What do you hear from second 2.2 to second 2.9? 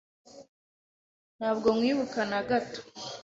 na gato.